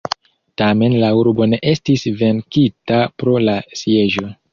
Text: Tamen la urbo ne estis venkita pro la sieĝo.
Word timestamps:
Tamen 0.59 0.95
la 1.01 1.11
urbo 1.23 1.45
ne 1.51 1.59
estis 1.71 2.05
venkita 2.21 3.03
pro 3.21 3.37
la 3.49 3.55
sieĝo. 3.83 4.27